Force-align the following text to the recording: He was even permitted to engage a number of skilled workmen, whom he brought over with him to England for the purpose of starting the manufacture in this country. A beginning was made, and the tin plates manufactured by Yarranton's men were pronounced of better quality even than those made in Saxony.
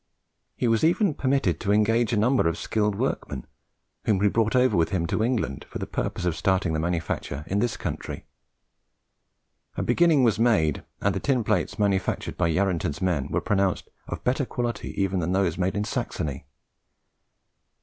He 0.55 0.67
was 0.67 0.83
even 0.83 1.13
permitted 1.13 1.59
to 1.59 1.71
engage 1.71 2.11
a 2.11 2.17
number 2.17 2.47
of 2.49 2.57
skilled 2.57 2.95
workmen, 2.95 3.45
whom 4.05 4.19
he 4.21 4.29
brought 4.29 4.55
over 4.55 4.75
with 4.75 4.89
him 4.89 5.05
to 5.05 5.21
England 5.23 5.63
for 5.69 5.77
the 5.77 5.85
purpose 5.85 6.25
of 6.25 6.35
starting 6.35 6.73
the 6.73 6.79
manufacture 6.79 7.43
in 7.45 7.59
this 7.59 7.77
country. 7.77 8.25
A 9.77 9.83
beginning 9.83 10.23
was 10.23 10.39
made, 10.39 10.83
and 11.01 11.13
the 11.13 11.19
tin 11.19 11.43
plates 11.43 11.77
manufactured 11.77 12.35
by 12.35 12.49
Yarranton's 12.49 12.99
men 12.99 13.27
were 13.27 13.41
pronounced 13.41 13.91
of 14.07 14.23
better 14.23 14.43
quality 14.43 14.99
even 14.99 15.19
than 15.19 15.33
those 15.33 15.59
made 15.59 15.75
in 15.75 15.83
Saxony. 15.83 16.47